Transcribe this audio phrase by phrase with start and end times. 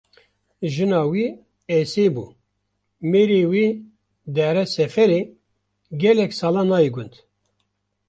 [0.73, 1.27] Jina wî
[1.79, 2.25] Esê bû,
[3.11, 3.67] mêrê wê
[4.35, 5.21] dihere seferê
[6.01, 7.13] gelek sala nayê gund